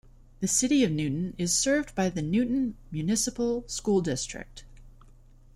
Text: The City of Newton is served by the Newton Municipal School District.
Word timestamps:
The 0.39 0.47
City 0.47 0.83
of 0.83 0.91
Newton 0.91 1.35
is 1.37 1.55
served 1.55 1.93
by 1.93 2.09
the 2.09 2.23
Newton 2.23 2.75
Municipal 2.91 3.63
School 3.67 4.01
District. 4.01 4.65